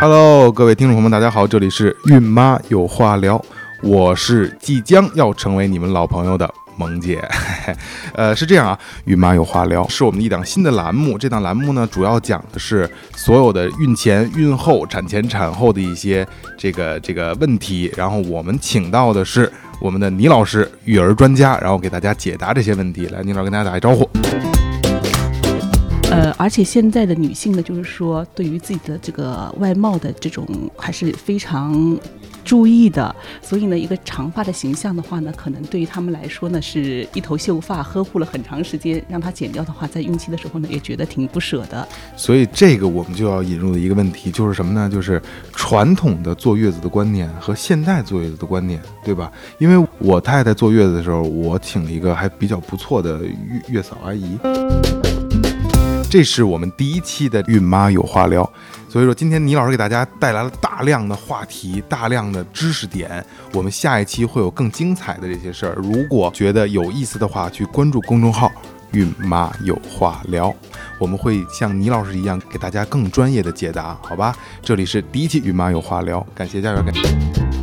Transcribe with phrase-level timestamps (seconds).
[0.00, 3.38] Hello，各位听众朋友们，大家好，这里是孕妈有话聊，
[3.82, 7.22] 我是即将要成为你们老朋友的萌姐。
[8.16, 16.26] 呃，是这样啊，孕妈有话聊是我们的一档新的栏目，这档栏目呢，主要讲的是所有的孕前、孕后、产前、产后的一些
[16.56, 23.04] 这个这个问题，然后我们请到的是我们的倪老师，育儿专家，然后给大家解答这些问题。
[23.08, 24.08] 来，倪老师跟大家打一招呼。
[26.10, 30.46] 呃，而且现在的女性呢，就是说对于自己的这个外貌的这种
[30.76, 31.98] 还是非常
[32.44, 41.86] 注意的，所以呢，一个长发的形象的话呢，可能对于她们来说呢，是一头秀发，呵护了很长时间，让它剪掉的话，在孕期的时候呢，也觉得挺不舍的。
[42.16, 44.90] 所以这个我们就要引入的一个问题就是什么呢？
[44.90, 49.30] 就是传统的坐月子的观念和现代坐月子的观念，对吧？
[49.58, 54.38] 因为我太太坐月子的时候，我请了一个还比较不错的月月嫂阿姨。
[56.10, 58.42] 这是我们第一期的孕妈有话聊，
[58.88, 65.74] 所以说今天倪老师给大家带来了大量的话题、大量的知识点，我们下一期会有更精彩的这些事儿。
[65.76, 68.50] 如果觉得有意思的话，去关注公众号
[68.90, 70.52] “孕妈有话聊”，
[70.98, 74.34] 我们会像倪老师一样给大家更专业的解答，好吧？
[74.60, 77.59] 这里是第一期孕妈有话聊，感谢家人，感谢。